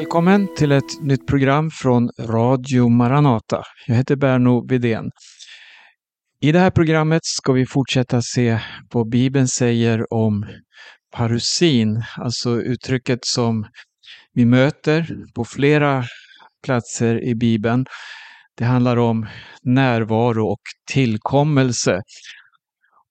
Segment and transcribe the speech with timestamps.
[0.00, 3.62] Välkommen till ett nytt program från Radio Maranata.
[3.86, 5.10] Jag heter Berno Bidén.
[6.40, 8.58] I det här programmet ska vi fortsätta se
[8.92, 10.46] vad Bibeln säger om
[11.16, 13.66] parusin, alltså uttrycket som
[14.34, 16.04] vi möter på flera
[16.64, 17.86] platser i Bibeln.
[18.56, 19.26] Det handlar om
[19.62, 20.62] närvaro och
[20.92, 22.02] tillkommelse.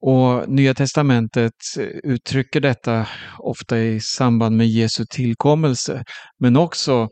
[0.02, 1.54] Och Nya testamentet
[2.04, 3.07] uttrycker detta
[3.39, 6.04] ofta i samband med Jesu tillkommelse,
[6.39, 7.10] men också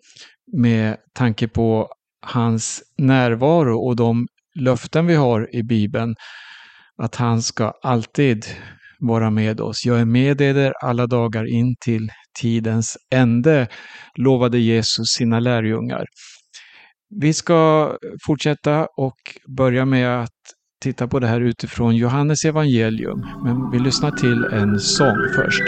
[0.57, 1.89] med tanke på
[2.21, 4.27] hans närvaro och de
[4.59, 6.15] löften vi har i Bibeln,
[7.03, 8.45] att han ska alltid
[8.99, 9.85] vara med oss.
[9.85, 12.09] Jag är med er alla dagar in till
[12.41, 13.67] tidens ände,
[14.15, 16.05] lovade Jesus sina lärjungar.
[17.09, 17.91] Vi ska
[18.25, 19.17] fortsätta och
[19.57, 24.79] börja med att titta på det här utifrån Johannes evangelium, men vi lyssnar till en
[24.79, 25.63] sång först.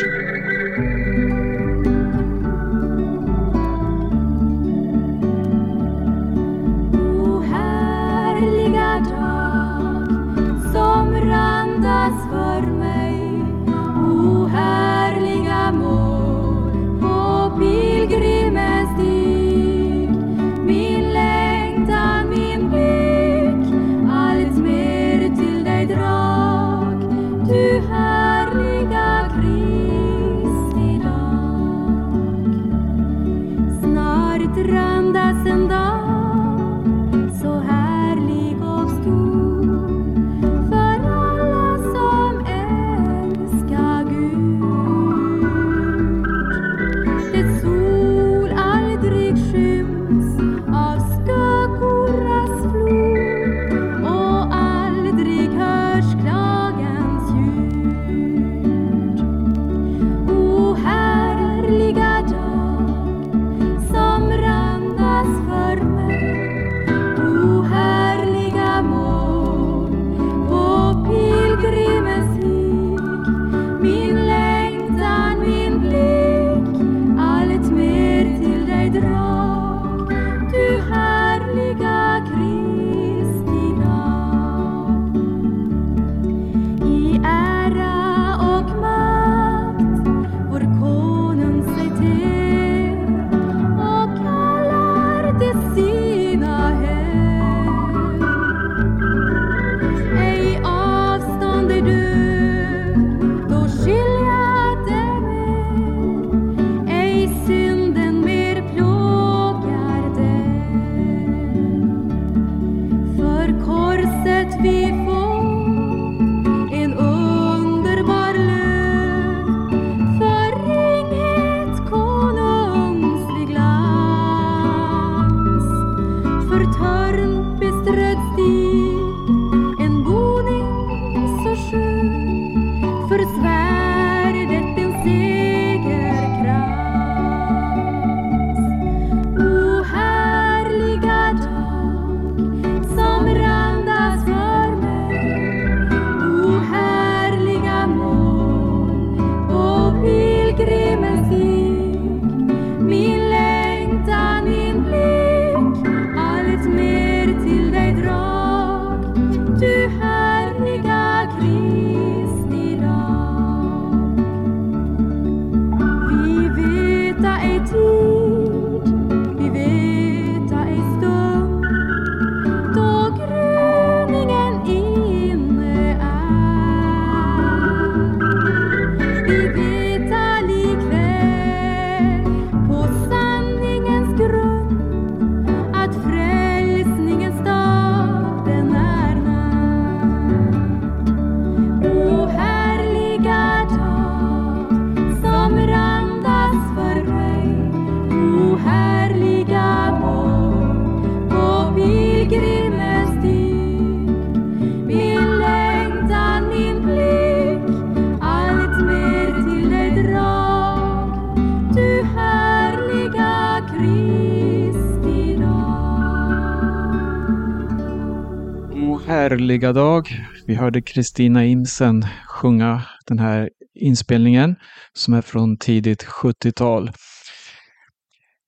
[218.82, 220.10] O härliga dag.
[220.46, 224.56] Vi hörde Kristina Imsen sjunga den här inspelningen
[224.94, 226.92] som är från tidigt 70-tal.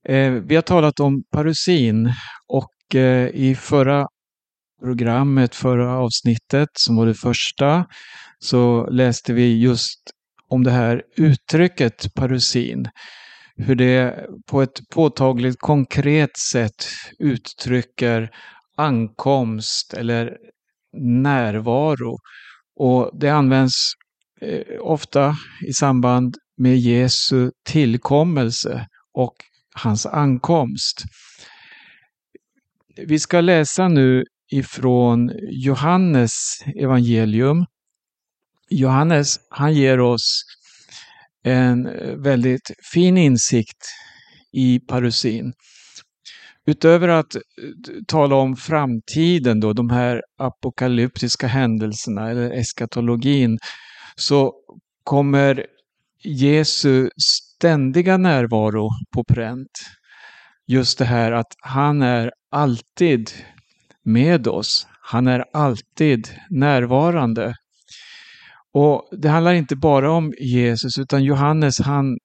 [0.08, 2.14] Eh, vi har talat om parusin
[2.48, 4.08] och eh, i förra
[4.84, 7.86] programmet, förra avsnittet som var det första,
[8.40, 10.00] så läste vi just
[10.50, 12.88] om det här uttrycket parusin.
[13.56, 16.86] hur det på ett påtagligt konkret sätt
[17.20, 18.30] uttrycker
[18.82, 20.38] ankomst eller
[20.98, 22.18] närvaro.
[22.76, 23.94] Och det används
[24.42, 25.36] eh, ofta
[25.68, 29.36] i samband med Jesu tillkommelse och
[29.74, 31.04] hans ankomst.
[33.08, 36.32] Vi ska läsa nu ifrån Johannes
[36.76, 37.66] evangelium.
[38.70, 40.44] Johannes, han ger oss
[41.44, 43.86] en eh, väldigt fin insikt
[44.52, 45.54] i parusin.
[46.66, 47.42] Utöver att eh,
[48.08, 53.58] tala om framtiden, då, de här apokalyptiska händelserna eller eskatologin,
[54.16, 54.54] så
[55.04, 55.66] kommer
[56.24, 59.80] Jesu ständiga närvaro på pränt.
[60.68, 63.32] Just det här att han är alltid
[64.04, 64.88] med oss.
[65.02, 67.56] Han är alltid närvarande.
[68.74, 72.18] Och Det handlar inte bara om Jesus utan Johannes han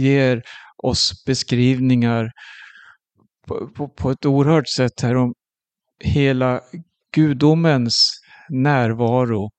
[0.00, 0.42] ger
[0.82, 2.30] oss beskrivningar
[3.46, 5.34] på, på, på ett oerhört sätt här om
[6.04, 6.60] hela
[7.14, 8.10] gudomens
[8.48, 9.50] närvaro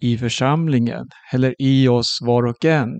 [0.00, 2.90] i församlingen, eller i oss var och en.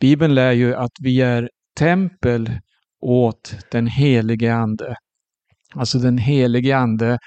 [0.00, 2.50] Bibeln lär ju att vi är tempel
[3.00, 4.96] åt den helige Ande.
[5.74, 7.18] Alltså den helige Ande,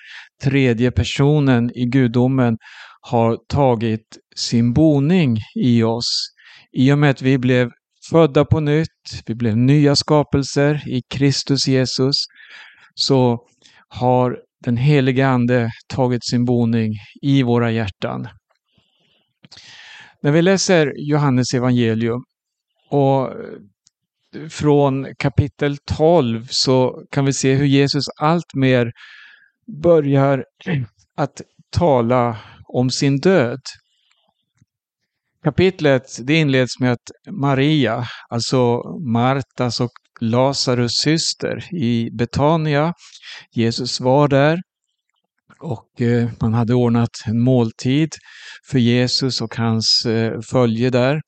[0.44, 2.58] tredje personen i gudomen,
[3.02, 6.34] har tagit sin boning i oss.
[6.72, 7.70] I och med att vi blev
[8.10, 12.16] födda på nytt, vi blev nya skapelser i Kristus Jesus,
[12.96, 13.40] så
[13.88, 18.28] har den helige Ande tagit sin boning i våra hjärtan.
[20.22, 22.24] När vi läser Johannes evangelium
[22.90, 23.34] och
[24.50, 28.92] från kapitel 12 så kan vi se hur Jesus alltmer
[29.84, 30.46] börjar
[31.18, 32.38] att tala
[32.68, 33.60] om sin död.
[35.44, 38.82] Kapitlet det inleds med att Maria, alltså
[39.14, 42.94] Martas och Lazarus syster i Betania,
[43.52, 44.60] Jesus var där
[45.60, 48.10] och eh, man hade ordnat en måltid
[48.72, 51.22] för Jesus och hans eh, följe där.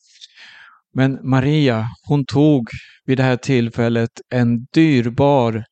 [0.94, 2.70] Men Maria, hon tog
[3.06, 5.64] vid det här tillfället en dyrbar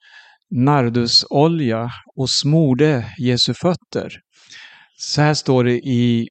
[0.51, 4.13] nardusolja och smorde Jesu fötter.
[4.97, 6.29] Så här står det i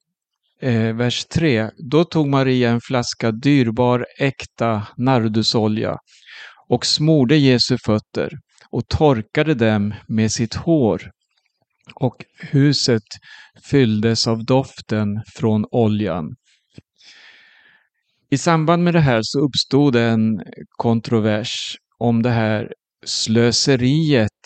[0.63, 1.71] eh, vers 3.
[1.91, 5.97] Då tog Maria en flaska dyrbar äkta nardusolja
[6.69, 8.31] och smorde Jesu fötter
[8.71, 11.11] och torkade dem med sitt hår.
[11.95, 13.03] Och huset
[13.71, 16.35] fylldes av doften från oljan.
[18.31, 22.73] I samband med det här så uppstod en kontrovers om det här
[23.07, 24.41] slöseriet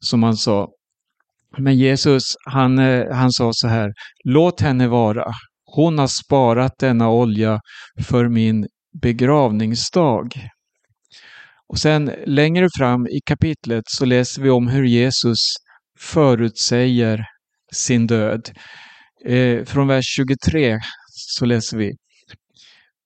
[0.00, 0.68] som man sa.
[1.58, 3.92] Men Jesus, han, eh, han sa så här,
[4.24, 5.32] låt henne vara.
[5.64, 7.60] Hon har sparat denna olja
[8.02, 8.66] för min
[9.02, 10.48] begravningsdag.
[11.68, 15.38] Och sen längre fram i kapitlet så läser vi om hur Jesus
[16.00, 17.24] förutsäger
[17.72, 18.50] sin död.
[19.24, 20.78] Eh, från vers 23
[21.12, 21.92] så läser vi.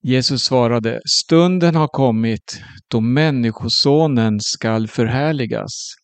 [0.02, 5.99] Jesus svarade, stunden har kommit då Människosonen skall förhärligas.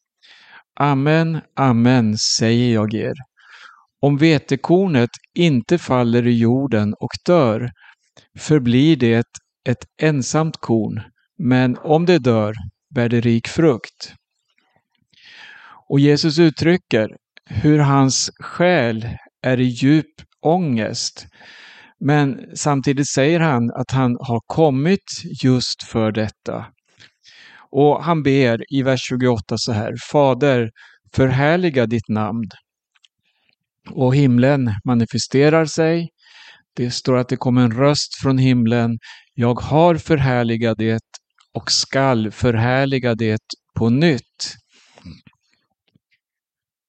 [0.81, 3.15] Amen, amen, säger jag er.
[4.01, 7.71] Om vetekornet inte faller i jorden och dör,
[8.39, 9.27] förblir det
[9.69, 11.03] ett ensamt korn,
[11.39, 12.55] men om det dör
[12.95, 14.15] bär det rik frukt.
[15.89, 19.09] Och Jesus uttrycker hur hans själ
[19.43, 21.27] är i djup ångest.
[22.01, 26.67] Men samtidigt säger han att han har kommit just för detta.
[27.71, 30.71] Och han ber i vers 28 så här, Fader,
[31.15, 32.49] förhärliga ditt namn.
[33.91, 36.09] Och himlen manifesterar sig.
[36.77, 38.99] Det står att det kommer en röst från himlen.
[39.35, 41.01] Jag har förhärligat det
[41.55, 43.41] och skall förhärliga det
[43.79, 44.55] på nytt.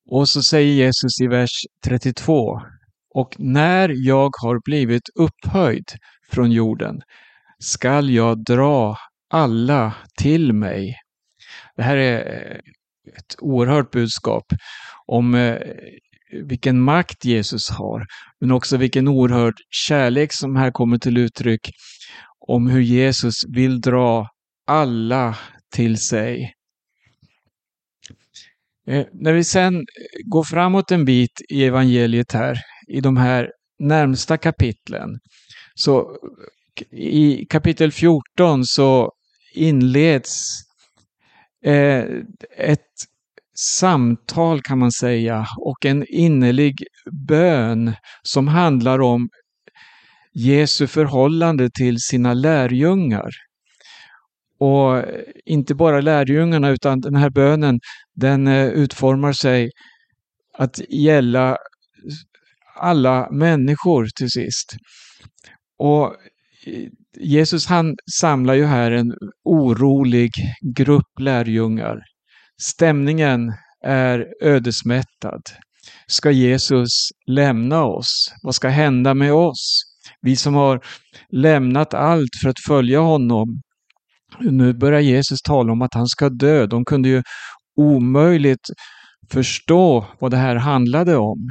[0.10, 1.52] Och så säger Jesus i vers
[1.86, 2.62] 32.
[3.16, 5.86] Och när jag har blivit upphöjd
[6.32, 7.02] från jorden
[7.60, 8.98] skall jag dra
[9.30, 10.96] alla till mig.
[11.76, 12.58] Det här är eh,
[13.18, 14.46] ett oerhört budskap
[15.06, 15.58] om eh,
[16.44, 18.06] vilken makt Jesus har,
[18.40, 21.70] men också vilken oerhörd kärlek som här kommer till uttryck
[22.48, 24.28] om hur Jesus vill dra
[24.68, 25.38] alla
[25.76, 26.54] till sig.
[28.88, 29.86] Eh, när vi sen
[30.26, 32.58] går framåt en bit i evangeliet här,
[32.88, 35.10] i de här närmsta kapitlen,
[35.76, 36.18] så
[36.92, 39.12] i kapitel 14 så
[39.58, 40.62] inleds
[41.66, 42.06] eh,
[42.58, 42.82] ett
[43.58, 46.76] samtal kan man säga och en innerlig
[47.28, 49.30] bön som handlar om
[50.34, 53.30] Jesu förhållande till sina lärjungar.
[54.60, 55.04] Och
[55.46, 57.80] inte bara lärjungarna utan den här bönen
[58.16, 59.72] den eh, utformar sig
[60.58, 61.58] att gälla
[62.76, 64.76] alla människor till sist.
[65.78, 66.16] Och
[67.20, 70.32] Jesus han samlar ju här en orolig
[70.76, 72.00] grupp lärjungar.
[72.62, 73.54] Stämningen
[73.86, 75.42] är ödesmättad.
[76.08, 76.92] Ska Jesus
[77.28, 78.34] lämna oss?
[78.44, 79.84] Vad ska hända med oss?
[80.22, 80.82] Vi som har
[81.30, 83.62] lämnat allt för att följa honom.
[84.40, 86.68] Nu börjar Jesus tala om att han ska dö.
[86.68, 87.24] De kunde ju
[87.78, 88.70] omöjligt
[89.32, 91.50] förstå vad det här handlade om.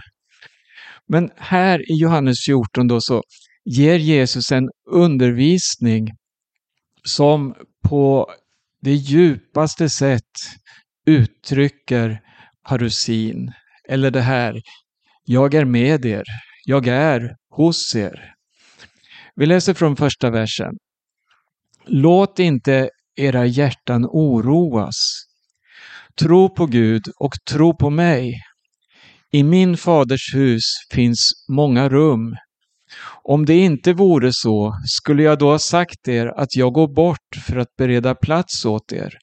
[1.08, 3.22] Men här i Johannes 14 då så
[3.66, 6.08] ger Jesus en undervisning
[7.04, 7.54] som
[7.88, 8.30] på
[8.82, 10.22] det djupaste sätt
[11.06, 12.20] uttrycker
[12.68, 13.52] parusin,
[13.88, 14.60] eller det här,
[15.24, 16.24] jag är med er,
[16.64, 18.32] jag är hos er.
[19.34, 20.72] Vi läser från första versen.
[21.86, 24.94] Låt inte era hjärtan oroas.
[26.20, 28.34] Tro på Gud och tro på mig.
[29.32, 32.36] I min faders hus finns många rum.
[33.22, 37.36] Om det inte vore så skulle jag då ha sagt er att jag går bort
[37.46, 39.14] för att bereda plats åt er.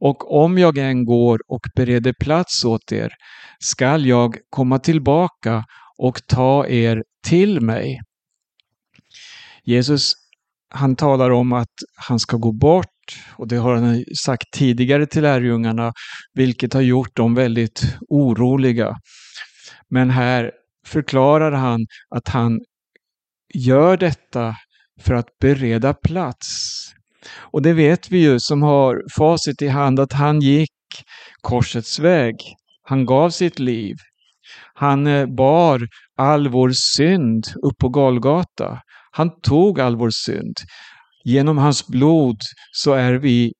[0.00, 3.10] Och om jag än går och bereder plats åt er
[3.58, 5.64] skall jag komma tillbaka
[5.98, 8.00] och ta er till mig.
[9.64, 10.12] Jesus
[10.68, 12.86] han talar om att han ska gå bort
[13.36, 15.92] och det har han sagt tidigare till lärjungarna,
[16.34, 18.96] vilket har gjort dem väldigt oroliga.
[19.90, 20.50] Men här
[20.86, 21.86] förklarar han
[22.16, 22.60] att han
[23.56, 24.54] gör detta
[25.00, 26.48] för att bereda plats.
[27.34, 30.70] Och det vet vi ju som har facit i hand att han gick
[31.40, 32.34] korsets väg.
[32.82, 33.96] Han gav sitt liv.
[34.74, 35.80] Han eh, bar
[36.16, 38.80] all vår synd upp på Golgata.
[39.10, 40.56] Han tog all vår synd.
[41.24, 42.36] Genom hans blod
[42.72, 43.52] så är vi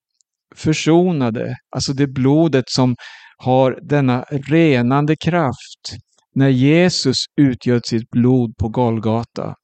[0.55, 1.57] försonade.
[1.75, 2.97] Alltså det blodet som
[3.37, 5.97] har denna renande kraft.
[6.35, 9.55] När Jesus utgöt sitt blod på Golgata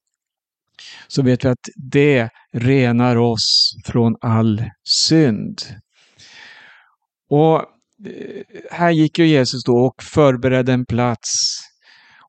[1.09, 5.63] så vet vi att det renar oss från all synd.
[7.31, 11.31] Och eh, här gick ju Jesus då och förberedde en plats.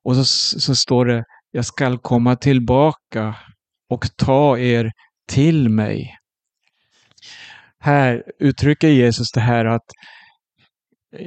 [0.02, 0.24] Och så,
[0.60, 3.36] så står det, jag skall komma tillbaka
[3.88, 4.92] och ta er
[5.28, 6.16] till mig.
[7.80, 9.86] Här uttrycker Jesus det här att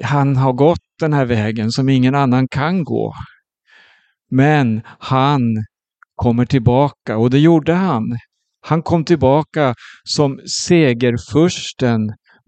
[0.04, 3.14] han har gått den här vägen som ingen annan kan gå.
[4.30, 5.42] Men han
[6.18, 8.04] kommer tillbaka och det gjorde han.
[8.62, 12.00] Han kom tillbaka som segerfursten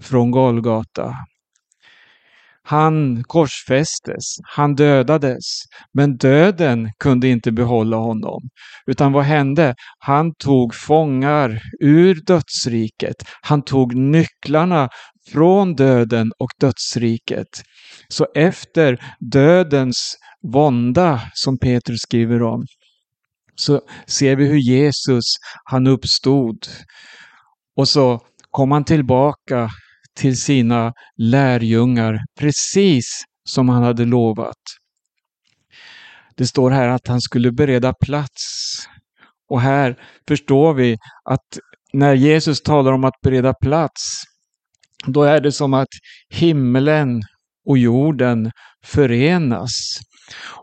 [0.01, 1.13] från Golgata.
[2.63, 5.43] Han korsfästes, han dödades,
[5.93, 8.41] men döden kunde inte behålla honom.
[8.87, 9.75] Utan vad hände?
[9.99, 13.15] Han tog fångar ur dödsriket.
[13.41, 14.89] Han tog nycklarna
[15.31, 17.47] från döden och dödsriket.
[18.07, 20.15] Så efter dödens
[20.53, 22.65] vånda, som Petrus skriver om,
[23.59, 25.25] så ser vi hur Jesus,
[25.63, 26.67] han uppstod.
[27.75, 29.69] Och så kom han tillbaka
[30.15, 34.57] till sina lärjungar precis som han hade lovat.
[36.35, 38.43] Det står här att han skulle bereda plats.
[39.49, 39.95] Och här
[40.27, 40.97] förstår vi
[41.29, 41.59] att
[41.93, 44.23] när Jesus talar om att bereda plats,
[45.05, 45.87] då är det som att
[46.29, 47.21] himlen
[47.65, 48.51] och jorden
[48.85, 49.99] förenas.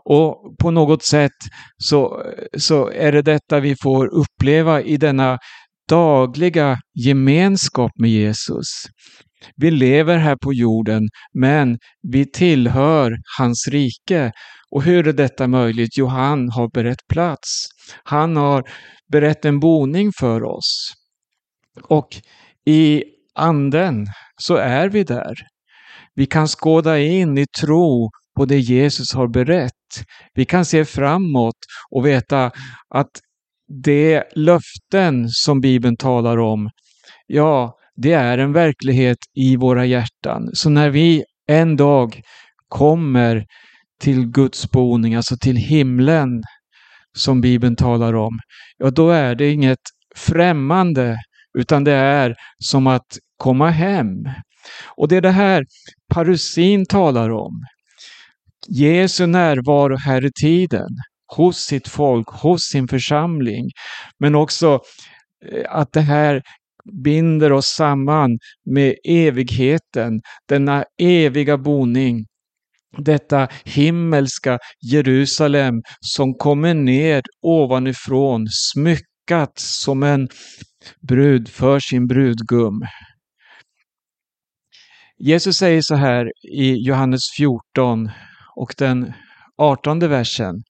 [0.05, 1.31] Och på något sätt
[1.77, 2.23] så,
[2.57, 5.37] så är det detta vi får uppleva i denna
[5.89, 8.67] dagliga gemenskap med Jesus.
[9.55, 11.77] Vi lever här på jorden, men
[12.11, 14.31] vi tillhör hans rike.
[14.71, 15.97] Och hur är detta möjligt?
[15.97, 17.65] Jo, han har berett plats.
[18.03, 18.63] Han har
[19.11, 20.93] berett en boning för oss.
[21.83, 22.07] Och
[22.65, 23.03] i
[23.35, 24.07] anden
[24.41, 25.35] så är vi där.
[26.15, 29.73] Vi kan skåda in i tro på det Jesus har berett.
[30.33, 31.55] Vi kan se framåt
[31.91, 32.51] och veta
[32.95, 33.11] att
[33.83, 36.69] de löften som Bibeln talar om,
[37.27, 40.49] ja, det är en verklighet i våra hjärtan.
[40.53, 42.21] Så när vi en dag
[42.67, 43.45] kommer
[44.01, 46.43] till Guds boning, alltså till himlen
[47.17, 48.39] som Bibeln talar om,
[48.77, 49.79] ja då är det inget
[50.15, 51.17] främmande
[51.57, 54.07] utan det är som att komma hem.
[54.97, 55.63] Och det är det här
[56.13, 57.53] parusin talar om.
[58.67, 60.89] Jesu närvaro här i tiden,
[61.35, 63.69] hos sitt folk, hos sin församling.
[64.19, 64.79] Men också
[65.51, 66.41] eh, att det här
[67.03, 72.25] binder oss samman med evigheten, denna eviga boning.
[72.97, 74.59] Detta himmelska
[74.91, 80.27] Jerusalem som kommer ner ovanifrån, smyckat som en
[81.07, 82.81] brud för sin brudgum.
[85.19, 88.09] Jesus säger så här i Johannes 14
[88.57, 89.13] och den
[89.57, 90.63] 18 versen.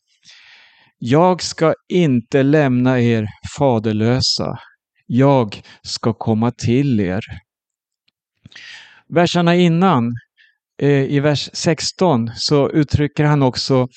[0.97, 3.27] Jag ska inte lämna er
[3.57, 4.59] faderlösa.
[5.05, 7.23] Jag ska komma till er.
[9.07, 10.15] Verserna innan,
[10.81, 13.87] eh, i vers 16, så uttrycker han också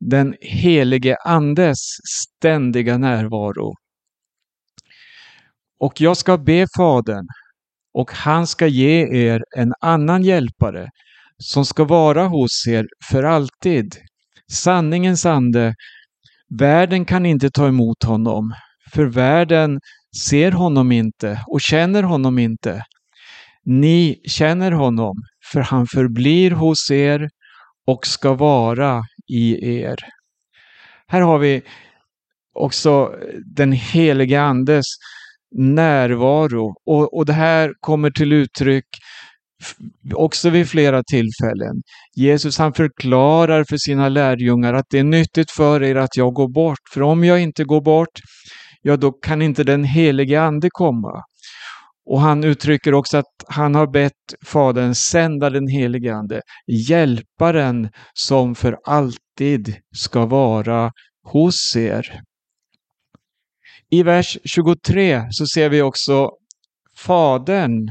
[0.00, 3.74] den helige Andes ständiga närvaro.
[5.78, 7.26] Och jag ska be Fadern
[7.94, 10.90] och han ska ge er en annan hjälpare
[11.40, 13.96] som ska vara hos er för alltid.
[14.52, 15.74] Sanningens ande.
[16.58, 18.54] Världen kan inte ta emot honom,
[18.92, 19.80] för världen
[20.16, 22.84] ser honom inte och känner honom inte.
[23.64, 25.16] Ni känner honom,
[25.52, 27.30] för han förblir hos er
[27.86, 29.96] och ska vara i er.
[31.06, 31.62] Här har vi
[32.54, 33.14] också
[33.56, 34.86] den helige Andes
[35.56, 38.86] närvaro och, och det här kommer till uttryck
[40.14, 41.82] också vid flera tillfällen.
[42.16, 46.48] Jesus han förklarar för sina lärjungar att det är nyttigt för er att jag går
[46.48, 48.20] bort, för om jag inte går bort,
[48.82, 51.24] ja då kan inte den helige ande komma.
[52.06, 58.54] Och han uttrycker också att han har bett Fadern sända den helige Ande, hjälparen som
[58.54, 62.20] för alltid ska vara hos er.
[63.90, 66.30] I vers 23 så ser vi också
[66.96, 67.88] Fadern,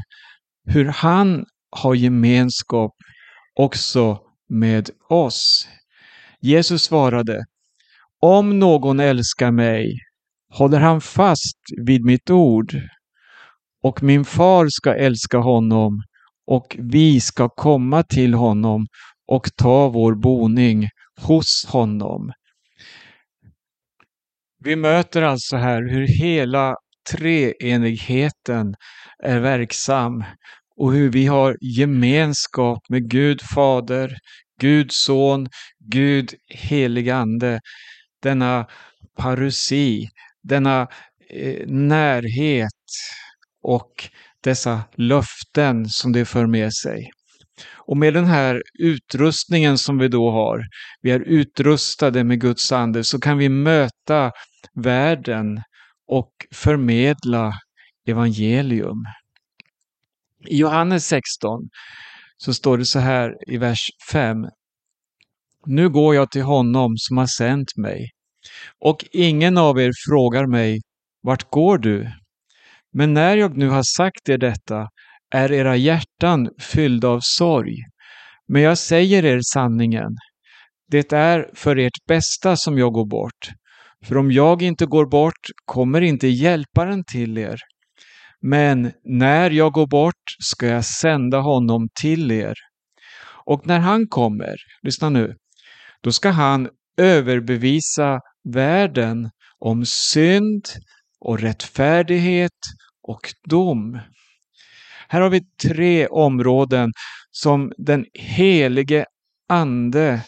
[0.66, 2.94] hur han har gemenskap
[3.54, 5.68] också med oss.
[6.40, 7.44] Jesus svarade,
[8.20, 9.98] om någon älskar mig
[10.50, 12.74] håller han fast vid mitt ord
[13.82, 16.02] och min far ska älska honom
[16.46, 18.86] och vi ska komma till honom
[19.26, 20.88] och ta vår boning
[21.20, 22.32] hos honom.
[24.64, 26.76] Vi möter alltså här hur hela
[27.10, 28.74] treenigheten
[29.22, 30.24] är verksam
[30.80, 34.16] och hur vi har gemenskap med Gud Fader,
[34.60, 37.60] Gud Son, Gud Helig Ande.
[38.22, 38.66] Denna
[39.18, 40.08] parusi,
[40.42, 40.88] denna
[41.30, 42.86] eh, närhet
[43.62, 43.92] och
[44.44, 47.10] dessa löften som det för med sig.
[47.76, 50.62] Och med den här utrustningen som vi då har,
[51.02, 54.32] vi är utrustade med Guds ande, så kan vi möta
[54.74, 55.62] världen
[56.08, 57.52] och förmedla
[58.08, 59.04] evangelium.
[60.48, 61.68] I Johannes 16
[62.36, 63.80] så står det så här i vers
[64.12, 64.36] 5.
[65.66, 68.10] Nu går jag till honom som har sänt mig
[68.80, 70.80] och ingen av er frågar mig,
[71.22, 72.10] vart går du?
[72.92, 74.88] Men när jag nu har sagt er detta
[75.30, 77.76] är era hjärtan fyllda av sorg.
[78.48, 80.16] Men jag säger er sanningen.
[80.90, 83.50] Det är för ert bästa som jag går bort.
[84.04, 87.58] För om jag inte går bort kommer inte hjälparen till er.
[88.42, 92.54] Men när jag går bort ska jag sända honom till er.
[93.44, 95.36] Och när han kommer, lyssna nu,
[96.02, 100.64] då ska han överbevisa världen om synd
[101.20, 102.58] och rättfärdighet
[103.02, 103.98] och dom.
[105.08, 106.92] Här har vi tre områden
[107.30, 109.04] som den helige
[109.48, 110.20] Ande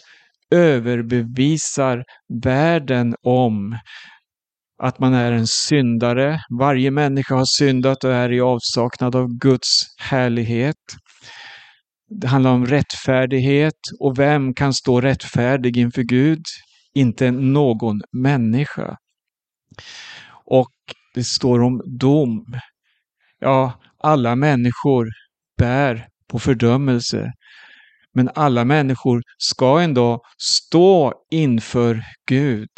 [0.51, 2.05] överbevisar
[2.43, 3.79] världen om
[4.83, 6.41] att man är en syndare.
[6.59, 9.69] Varje människa har syndat och är i avsaknad av Guds
[9.99, 10.77] härlighet.
[12.09, 16.43] Det handlar om rättfärdighet och vem kan stå rättfärdig inför Gud?
[16.95, 18.97] Inte någon människa.
[20.45, 20.73] Och
[21.15, 22.45] det står om dom.
[23.39, 25.09] Ja, alla människor
[25.59, 27.33] bär på fördömelse.
[28.15, 32.69] Men alla människor ska ändå stå inför Gud,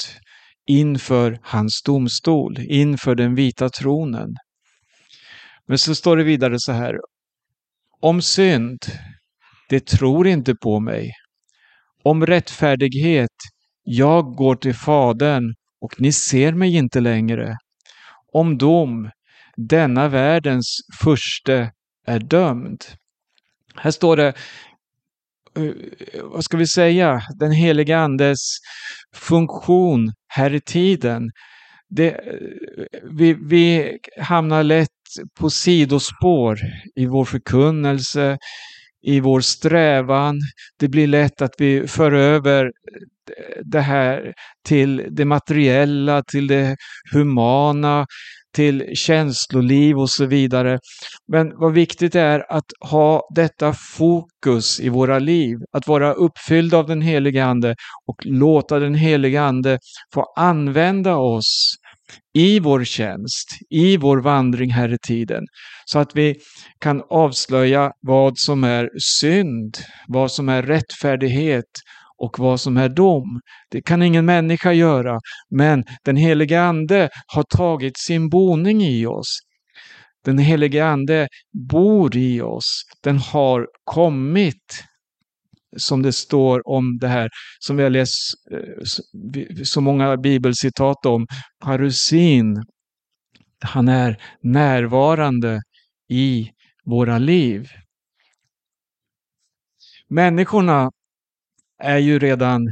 [0.67, 4.29] inför hans domstol, inför den vita tronen.
[5.67, 6.99] Men så står det vidare så här.
[8.01, 8.79] Om synd,
[9.69, 11.11] det tror inte på mig.
[12.03, 13.31] Om rättfärdighet,
[13.83, 17.57] jag går till Fadern och ni ser mig inte längre.
[18.33, 19.11] Om dom,
[19.57, 20.67] denna världens
[21.03, 21.73] furste
[22.07, 22.85] är dömd.
[23.75, 24.35] Här står det,
[25.57, 25.73] Eh,
[26.23, 28.39] vad ska vi säga, den heliga andes
[29.15, 31.31] funktion här i tiden.
[31.89, 32.39] Det, eh,
[33.19, 34.89] vi, vi hamnar lätt
[35.41, 36.59] på sidospår
[36.95, 38.39] i vår förkunnelse,
[39.07, 40.41] i vår strävan.
[40.79, 44.35] Det blir lätt att vi för över eh, det här
[44.67, 46.77] till det materiella, till det
[47.13, 48.07] humana,
[48.55, 50.79] till känsloliv och så vidare.
[51.33, 56.87] Men vad viktigt är att ha detta fokus i våra liv, att vara uppfyllda av
[56.87, 57.75] den helige Ande
[58.07, 59.79] och låta den helige Ande
[60.15, 61.75] få använda oss
[62.35, 65.45] i vår tjänst, i vår vandring här i tiden.
[65.85, 66.35] Så att vi
[66.81, 68.91] kan avslöja vad som är
[69.21, 69.77] synd,
[70.09, 71.65] vad som är rättfärdighet
[72.19, 73.41] och vad som är dom.
[73.71, 79.39] Det kan ingen människa göra, men den helige Ande har tagit sin boning i oss.
[80.25, 81.29] Den helige Ande
[81.71, 82.83] bor i oss.
[83.03, 84.85] Den har kommit
[85.77, 88.13] som det står om det här, som vi har läst
[88.51, 88.85] eh,
[89.65, 91.27] så många bibelcitat om,
[91.65, 92.63] parusin.
[93.61, 95.63] Han är närvarande
[96.09, 96.51] i
[96.85, 97.69] våra liv.
[100.09, 100.91] Människorna
[101.83, 102.63] är ju redan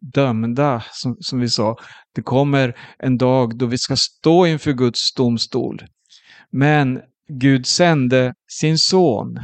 [0.00, 1.76] dömda, som, som vi sa.
[2.14, 5.82] Det kommer en dag då vi ska stå inför Guds domstol.
[6.50, 9.40] Men Gud sände sin son,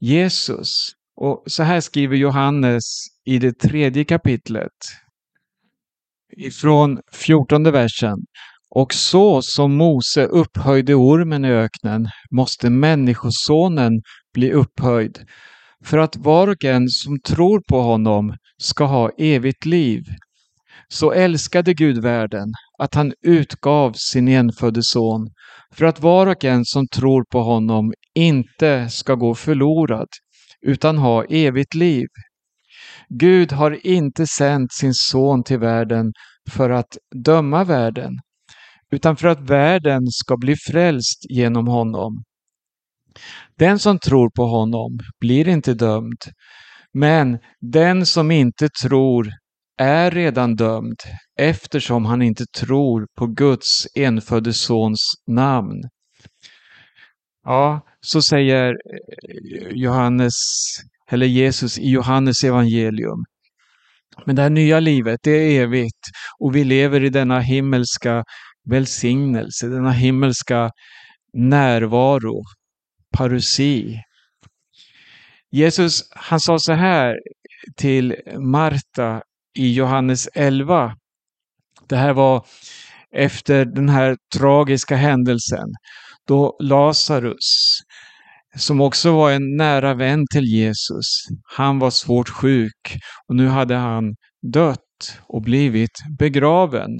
[0.00, 0.92] Jesus.
[1.16, 2.82] Och så här skriver Johannes
[3.24, 4.72] i det tredje kapitlet.
[6.36, 8.16] Ifrån fjortonde versen.
[8.74, 13.92] Och så som Mose upphöjde ormen i öknen måste Människosonen
[14.34, 15.26] bli upphöjd
[15.84, 20.02] för att var och en som tror på honom ska ha evigt liv.
[20.88, 25.30] Så älskade Gud världen att han utgav sin enfödde son
[25.74, 30.08] för att var och en som tror på honom inte ska gå förlorad
[30.66, 32.06] utan ha evigt liv.
[33.08, 36.12] Gud har inte sänt sin son till världen
[36.50, 38.12] för att döma världen,
[38.90, 42.22] utan för att världen ska bli frälst genom honom.
[43.58, 46.22] Den som tror på honom blir inte dömd,
[46.94, 49.28] men den som inte tror
[49.78, 50.96] är redan dömd
[51.38, 55.82] eftersom han inte tror på Guds enfödde sons namn.
[57.44, 60.34] Ja, så säger eh, Johannes,
[61.10, 63.24] eller Jesus i Johannes evangelium.
[64.26, 66.06] Men det här nya livet, det är evigt
[66.40, 68.24] och vi lever i denna himmelska
[68.70, 70.70] välsignelse, denna himmelska
[71.32, 72.42] närvaro,
[73.12, 74.00] parusi.
[75.50, 77.16] Jesus, han sa så här
[77.76, 79.22] till Marta
[79.58, 80.94] i Johannes 11.
[81.88, 82.46] Det här var
[83.16, 85.66] efter den här tragiska händelsen
[86.28, 87.80] då Lazarus,
[88.56, 91.06] som också var en nära vän till Jesus,
[91.56, 92.96] han var svårt sjuk
[93.28, 94.04] och nu hade han
[94.52, 96.90] dött och blivit begraven.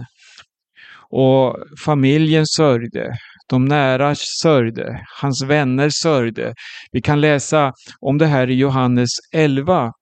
[1.10, 3.16] Och familjen sörjde,
[3.48, 6.54] de nära sörjde, hans vänner sörjde.
[6.92, 9.92] Vi kan läsa om det här i Johannes 11.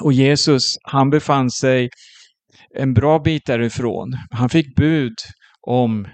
[0.00, 1.88] Och Jesus, han befann sig
[2.74, 4.16] en bra bit därifrån.
[4.30, 5.14] Han fick bud
[5.60, 6.06] om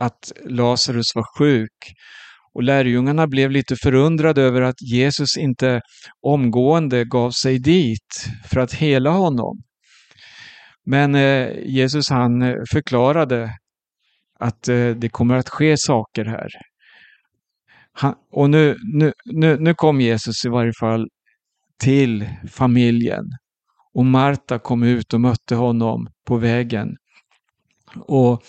[0.00, 1.94] att Lazarus var sjuk.
[2.54, 5.80] Och lärjungarna blev lite förundrade över att Jesus inte
[6.26, 9.62] omgående gav sig dit för att hela honom.
[10.86, 13.50] Men eh, Jesus han eh, förklarade
[14.42, 16.48] att eh, det kommer att ske saker här.
[17.92, 21.08] Han, och nu, nu, nu, nu kom Jesus i varje fall
[21.82, 23.24] till familjen.
[23.94, 26.88] Och Marta kom ut och mötte honom på vägen.
[27.96, 28.42] Och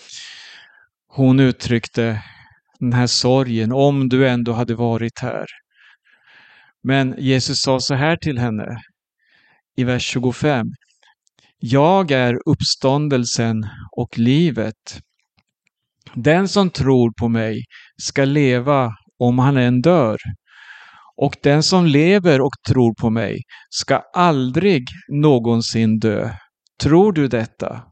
[1.08, 2.22] hon uttryckte
[2.78, 5.46] den här sorgen, om du ändå hade varit här.
[6.82, 8.80] Men Jesus sa så här till henne
[9.76, 10.66] i vers 25.
[11.58, 15.00] Jag är uppståndelsen och livet.
[16.16, 17.62] Den som tror på mig
[18.02, 20.16] ska leva om han än dör.
[21.16, 23.38] Och den som lever och tror på mig
[23.70, 26.30] ska aldrig någonsin dö.
[26.80, 27.82] Tror du detta?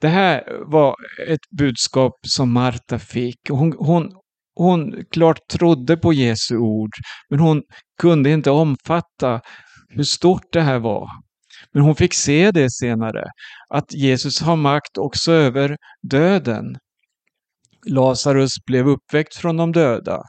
[0.00, 0.94] Det här var
[1.28, 3.50] ett budskap som Marta fick.
[3.50, 4.12] Hon, hon,
[4.54, 6.90] hon klart trodde på Jesu ord,
[7.30, 7.62] men hon
[8.00, 9.40] kunde inte omfatta
[9.88, 11.08] hur stort det här var.
[11.72, 13.24] Men hon fick se det senare,
[13.68, 15.76] att Jesus har makt också över
[16.10, 16.76] döden.
[17.86, 20.22] Lazarus blev uppväckt från de döda.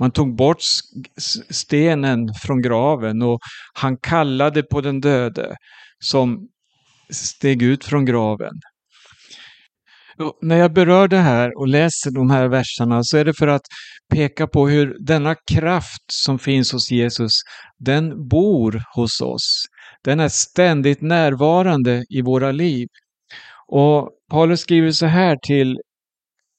[0.00, 0.62] Man tog bort
[1.50, 3.38] stenen från graven och
[3.74, 5.56] han kallade på den döde
[6.04, 6.48] som
[7.10, 8.52] steg ut från graven.
[10.18, 13.48] Och när jag berör det här och läser de här verserna så är det för
[13.48, 13.62] att
[14.14, 17.32] peka på hur denna kraft som finns hos Jesus,
[17.78, 19.64] den bor hos oss.
[20.04, 22.88] Den är ständigt närvarande i våra liv.
[23.68, 25.76] Och Paulus skriver så här till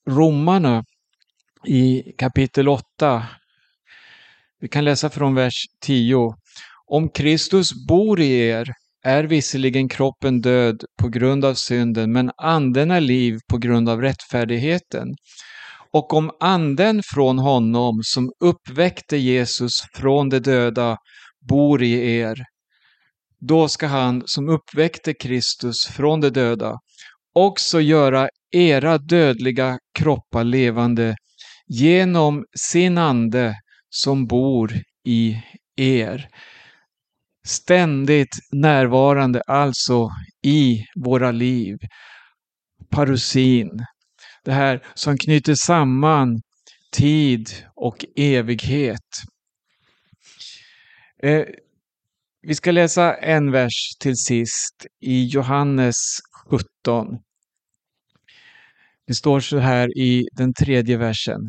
[0.10, 0.84] romarna
[1.68, 3.26] i kapitel 8.
[4.60, 6.36] Vi kan läsa från vers 10.
[6.88, 8.74] Om Kristus bor i er
[9.06, 14.02] är visserligen kroppen död på grund av synden, men anden är liv på grund av
[14.02, 15.08] rättfärdigheten.
[15.92, 20.98] Och om anden från honom som uppväckte Jesus från de döda
[21.50, 22.44] bor i er,
[23.39, 26.80] då ska han som uppväckte Kristus från de döda
[27.34, 31.16] också göra era dödliga kroppar levande
[31.68, 33.56] genom sin ande
[33.89, 34.74] som bor
[35.06, 35.44] i
[35.76, 36.28] er.
[37.46, 40.10] Ständigt närvarande alltså
[40.44, 41.78] i våra liv.
[42.89, 43.86] Parusin,
[44.44, 46.42] det här som knyter samman
[46.92, 49.10] tid och evighet.
[51.24, 51.46] Eh,
[52.42, 55.96] vi ska läsa en vers till sist i Johannes
[56.50, 57.18] 17.
[59.08, 61.39] Det står så här i den tredje versen.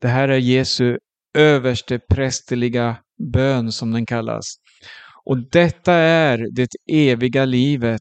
[0.00, 0.98] Det här är Jesu
[1.34, 2.96] överste prästerliga
[3.32, 4.44] bön som den kallas.
[5.24, 8.00] Och detta är det eviga livet,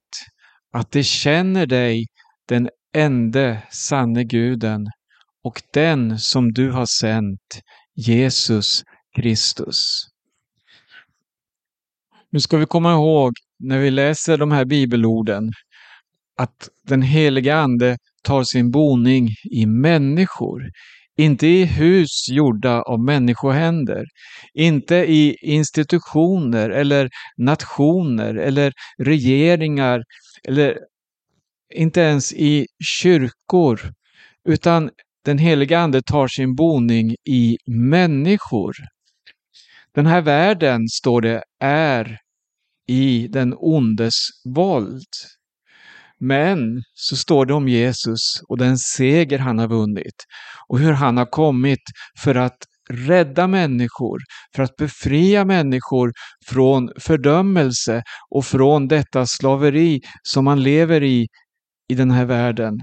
[0.73, 2.05] att det känner dig,
[2.47, 4.87] den ende sanne guden
[5.43, 7.61] och den som du har sänt,
[7.95, 8.83] Jesus
[9.15, 10.07] Kristus.
[12.29, 15.51] Nu ska vi komma ihåg när vi läser de här bibelorden
[16.37, 20.61] att den heliga Ande tar sin boning i människor.
[21.17, 24.05] Inte i hus gjorda av människohänder.
[24.53, 30.03] Inte i institutioner eller nationer eller regeringar
[30.47, 30.77] eller
[31.73, 32.67] inte ens i
[32.99, 33.81] kyrkor.
[34.49, 34.89] Utan
[35.25, 38.73] den heliga Ande tar sin boning i människor.
[39.95, 42.17] Den här världen, står det, är
[42.87, 44.13] i den ondes
[44.55, 45.07] våld.
[46.27, 50.25] Men så står det om Jesus och den seger han har vunnit
[50.67, 51.81] och hur han har kommit
[52.19, 52.57] för att
[52.89, 54.19] rädda människor,
[54.55, 56.11] för att befria människor
[56.45, 61.27] från fördömelse och från detta slaveri som man lever i
[61.89, 62.79] i den här världen.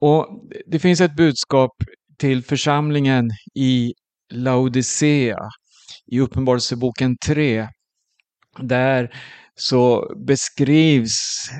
[0.00, 0.28] Och
[0.66, 1.72] Det finns ett budskap
[2.18, 3.92] till församlingen i
[4.32, 5.38] Laodicea
[6.06, 7.68] i Uppenbarelseboken 3
[8.58, 9.10] där
[9.60, 11.50] så beskrivs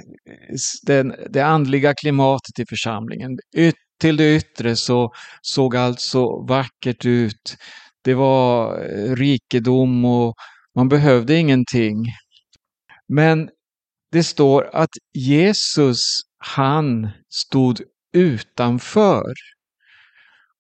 [0.87, 3.39] den, det andliga klimatet i församlingen.
[3.57, 7.57] Yt, till det yttre så såg allt så vackert ut.
[8.05, 10.35] Det var eh, rikedom och
[10.77, 12.07] man behövde ingenting.
[13.09, 13.49] Men
[14.13, 17.81] det står att Jesus, han stod
[18.13, 19.33] utanför.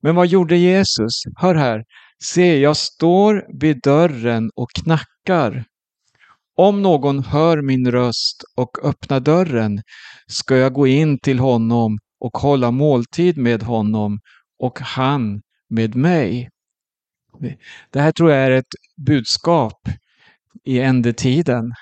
[0.02, 1.22] Men vad gjorde Jesus?
[1.36, 1.84] Hör här.
[2.24, 5.64] Se, jag står vid dörren och knackar.
[6.60, 9.82] Om någon hör min röst och öppnar dörren
[10.26, 14.18] ska jag gå in till honom och hålla måltid med honom
[14.58, 16.48] och han med mig.
[17.90, 18.74] Det här tror jag är ett
[19.06, 19.88] budskap
[20.64, 21.72] i ändetiden.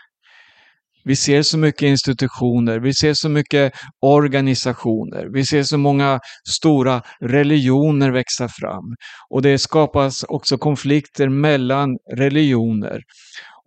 [1.05, 7.03] Vi ser så mycket institutioner, vi ser så mycket organisationer, vi ser så många stora
[7.21, 8.97] religioner växa fram.
[9.31, 13.03] Och det skapas också konflikter mellan religioner.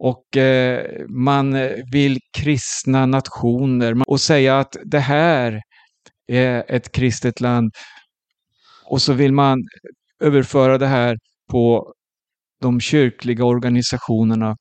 [0.04, 5.62] Och eh, man eh, vill kristna nationer och säga att det här
[6.28, 7.72] är ett kristet land.
[8.86, 9.60] Och så vill man
[10.24, 11.18] överföra det här
[11.52, 11.94] på
[12.62, 14.56] de kyrkliga organisationerna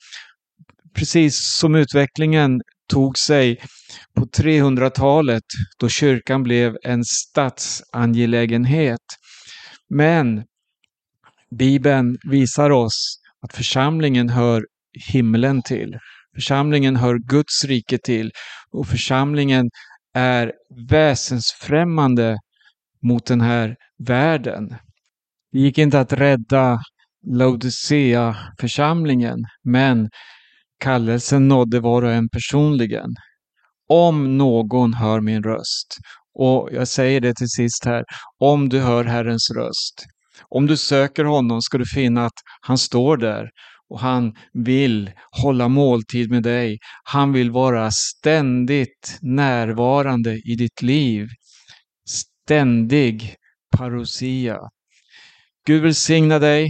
[0.95, 3.61] precis som utvecklingen tog sig
[4.15, 5.45] på 300-talet
[5.79, 9.01] då kyrkan blev en statsangelägenhet.
[9.89, 10.45] Men
[11.59, 14.67] Bibeln visar oss att församlingen hör
[15.13, 15.99] himlen till.
[16.35, 18.33] Församlingen hör Guds rike till
[18.71, 19.71] och församlingen
[20.15, 20.53] är
[20.91, 22.39] väsensfrämmande
[23.03, 23.77] mot den här
[24.07, 24.69] världen.
[25.53, 26.81] Det gick inte att rädda
[27.27, 30.11] Laodicea-församlingen, men
[30.81, 33.11] Kallelsen nådde var och en personligen.
[33.89, 35.97] Om någon hör min röst.
[36.35, 38.05] Och jag säger det till sist här.
[38.39, 40.07] Om du hör Herrens röst.
[40.49, 43.51] Om du söker honom ska du finna att han står där
[43.91, 45.11] och han vill
[45.43, 46.79] hålla måltid med dig.
[47.05, 51.29] Han vill vara ständigt närvarande i ditt liv.
[52.09, 53.35] Ständig
[53.77, 54.59] parousia.
[55.67, 56.69] Gud välsigna dig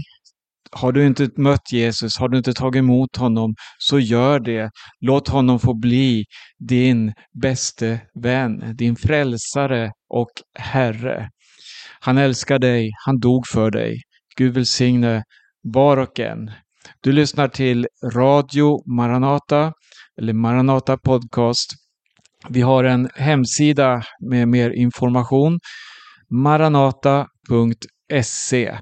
[0.73, 4.71] har du inte mött Jesus, har du inte tagit emot honom, så gör det.
[5.01, 6.25] Låt honom få bli
[6.59, 11.31] din bäste vän, din frälsare och Herre.
[12.01, 14.03] Han älskar dig, han dog för dig.
[14.37, 15.23] Gud välsigne
[15.63, 16.51] var och en.
[17.01, 19.73] Du lyssnar till Radio Maranata,
[20.21, 21.71] eller Maranata Podcast.
[22.49, 25.61] Vi har en hemsida med mer information,
[26.31, 28.79] maranata.se.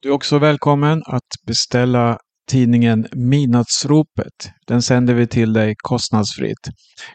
[0.00, 2.18] Du är också välkommen att beställa
[2.50, 4.50] tidningen Midnattsropet.
[4.66, 6.68] Den sänder vi till dig kostnadsfritt.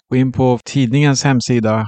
[0.10, 1.88] Gå in på tidningens hemsida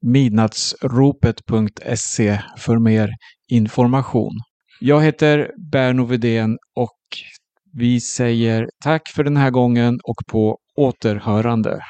[0.00, 3.10] midnattsropet.se för mer
[3.48, 4.32] information.
[4.80, 6.97] Jag heter Berno Vedén och
[7.72, 11.80] vi säger tack för den här gången och på återhörande.